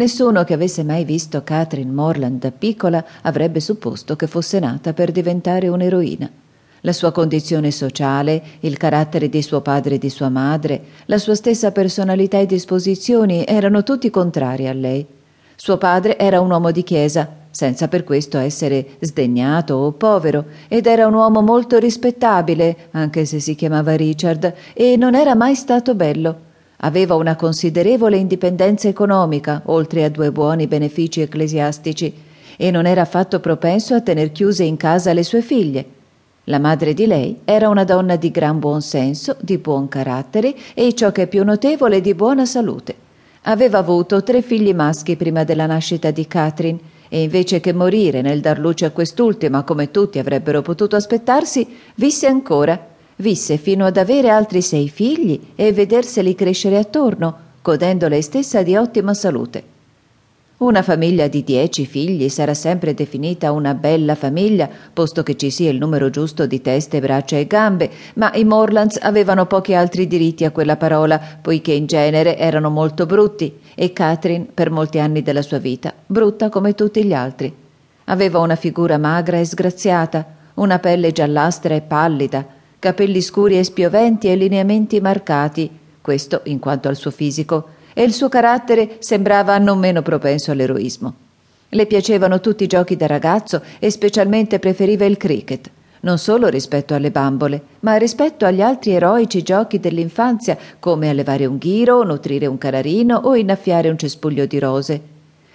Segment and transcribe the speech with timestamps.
[0.00, 5.12] Nessuno che avesse mai visto Catherine Morland da piccola avrebbe supposto che fosse nata per
[5.12, 6.26] diventare un'eroina.
[6.80, 11.34] La sua condizione sociale, il carattere di suo padre e di sua madre, la sua
[11.34, 15.06] stessa personalità e disposizioni erano tutti contrari a lei.
[15.54, 20.86] Suo padre era un uomo di chiesa, senza per questo essere sdegnato o povero, ed
[20.86, 25.94] era un uomo molto rispettabile, anche se si chiamava Richard, e non era mai stato
[25.94, 26.48] bello.
[26.82, 32.12] Aveva una considerevole indipendenza economica, oltre a due buoni benefici ecclesiastici,
[32.56, 35.84] e non era affatto propenso a tener chiuse in casa le sue figlie.
[36.44, 40.94] La madre di lei era una donna di gran buon senso, di buon carattere e,
[40.94, 42.94] ciò che è più notevole, di buona salute.
[43.42, 46.78] Aveva avuto tre figli maschi prima della nascita di Catherine
[47.08, 52.26] e invece che morire nel dar luce a quest'ultima come tutti avrebbero potuto aspettarsi, visse
[52.26, 52.89] ancora
[53.20, 58.76] Visse fino ad avere altri sei figli e vederseli crescere attorno, godendo lei stessa di
[58.76, 59.62] ottima salute.
[60.56, 65.70] Una famiglia di dieci figli sarà sempre definita una bella famiglia, posto che ci sia
[65.70, 70.46] il numero giusto di teste, braccia e gambe, ma i Morlands avevano pochi altri diritti
[70.46, 75.42] a quella parola, poiché in genere erano molto brutti, e Catherine, per molti anni della
[75.42, 77.54] sua vita, brutta come tutti gli altri.
[78.04, 80.24] Aveva una figura magra e sgraziata,
[80.54, 86.88] una pelle giallastra e pallida, capelli scuri e spioventi e lineamenti marcati, questo in quanto
[86.88, 91.14] al suo fisico, e il suo carattere sembrava non meno propenso all'eroismo.
[91.68, 96.94] Le piacevano tutti i giochi da ragazzo e specialmente preferiva il cricket, non solo rispetto
[96.94, 102.56] alle bambole, ma rispetto agli altri eroici giochi dell'infanzia, come allevare un ghiro, nutrire un
[102.56, 105.00] canarino o innaffiare un cespuglio di rose.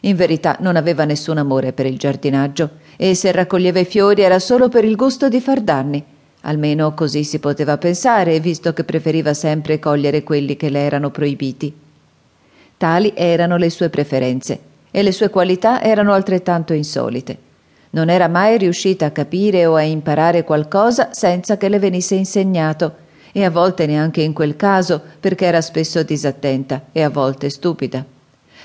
[0.00, 4.38] In verità non aveva nessun amore per il giardinaggio e se raccoglieva i fiori era
[4.38, 6.04] solo per il gusto di far danni
[6.48, 11.74] Almeno così si poteva pensare, visto che preferiva sempre cogliere quelli che le erano proibiti.
[12.76, 14.60] Tali erano le sue preferenze
[14.92, 17.36] e le sue qualità erano altrettanto insolite.
[17.90, 23.04] Non era mai riuscita a capire o a imparare qualcosa senza che le venisse insegnato,
[23.32, 28.15] e a volte neanche in quel caso, perché era spesso disattenta e a volte stupida.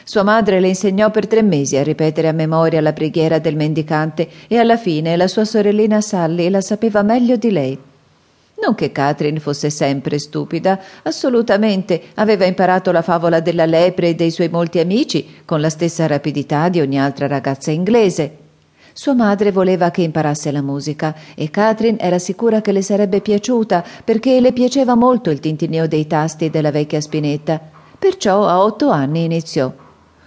[0.03, 4.27] Sua madre le insegnò per tre mesi a ripetere a memoria la preghiera del mendicante
[4.47, 7.77] e alla fine la sua sorellina Sally la sapeva meglio di lei.
[8.63, 14.29] Non che Catherine fosse sempre stupida, assolutamente aveva imparato la favola della lepre e dei
[14.29, 18.37] suoi molti amici con la stessa rapidità di ogni altra ragazza inglese.
[18.93, 23.83] Sua madre voleva che imparasse la musica e Catherine era sicura che le sarebbe piaciuta
[24.03, 27.59] perché le piaceva molto il tintinnio dei tasti della vecchia spinetta.
[27.97, 29.80] Perciò a otto anni iniziò.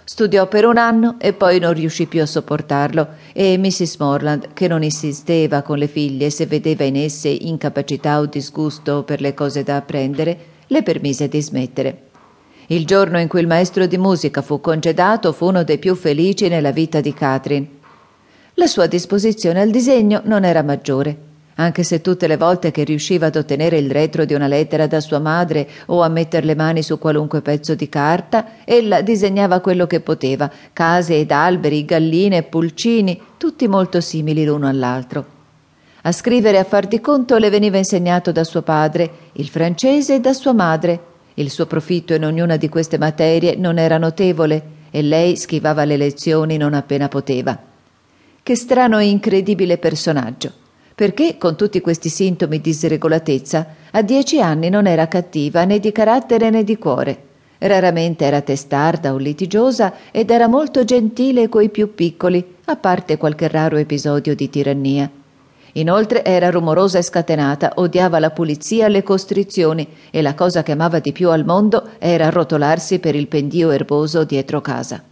[0.07, 3.97] Studiò per un anno e poi non riuscì più a sopportarlo e Mrs.
[3.97, 9.19] Morland, che non insisteva con le figlie se vedeva in esse incapacità o disgusto per
[9.19, 12.01] le cose da apprendere, le permise di smettere.
[12.67, 16.49] Il giorno in cui il maestro di musica fu congedato fu uno dei più felici
[16.49, 17.67] nella vita di Catherine.
[18.53, 23.27] La sua disposizione al disegno non era maggiore anche se tutte le volte che riusciva
[23.27, 26.83] ad ottenere il retro di una lettera da sua madre o a metter le mani
[26.83, 32.43] su qualunque pezzo di carta, ella disegnava quello che poteva, case ed alberi, galline e
[32.43, 35.33] pulcini, tutti molto simili l'uno all'altro.
[36.01, 40.33] A scrivere a far di conto le veniva insegnato da suo padre, il francese da
[40.33, 41.13] sua madre.
[41.35, 45.97] Il suo profitto in ognuna di queste materie non era notevole e lei schivava le
[45.97, 47.57] lezioni non appena poteva.
[48.43, 50.63] Che strano e incredibile personaggio
[50.95, 55.91] perché, con tutti questi sintomi di sregolatezza, a dieci anni non era cattiva né di
[55.91, 57.23] carattere né di cuore.
[57.57, 63.49] Raramente era testarda o litigiosa ed era molto gentile coi più piccoli, a parte qualche
[63.49, 65.09] raro episodio di tirannia.
[65.73, 70.71] Inoltre era rumorosa e scatenata, odiava la pulizia e le costrizioni e la cosa che
[70.71, 75.03] amava di più al mondo era arrotolarsi per il pendio erboso dietro casa.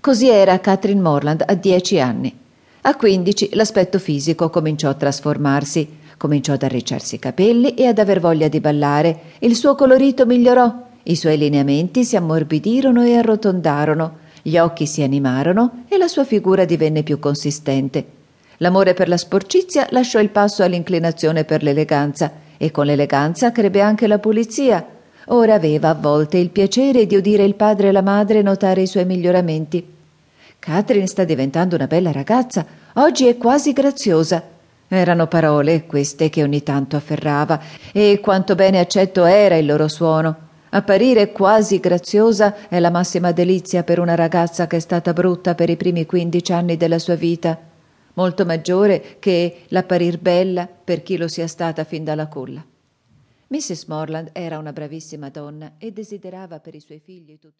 [0.00, 2.40] Così era Catherine Morland a dieci anni.
[2.84, 8.18] A quindici l'aspetto fisico cominciò a trasformarsi, cominciò ad arricciarsi i capelli e ad aver
[8.18, 14.58] voglia di ballare, il suo colorito migliorò, i suoi lineamenti si ammorbidirono e arrotondarono, gli
[14.58, 18.04] occhi si animarono e la sua figura divenne più consistente.
[18.56, 24.08] L'amore per la sporcizia lasciò il passo all'inclinazione per l'eleganza e con l'eleganza crebbe anche
[24.08, 24.84] la pulizia.
[25.26, 28.88] Ora aveva a volte il piacere di udire il padre e la madre notare i
[28.88, 30.00] suoi miglioramenti.
[30.58, 34.42] Catherine sta diventando una bella ragazza, oggi è quasi graziosa.
[34.88, 37.60] Erano parole queste che ogni tanto afferrava,
[37.92, 40.50] e quanto bene accetto era il loro suono.
[40.70, 45.68] Apparire quasi graziosa è la massima delizia per una ragazza che è stata brutta per
[45.68, 47.58] i primi quindici anni della sua vita,
[48.14, 52.64] molto maggiore che l'apparir bella per chi lo sia stata fin dalla culla.
[53.48, 53.84] Mrs.
[53.84, 57.50] Morland era una bravissima donna e desiderava per i suoi figli tutto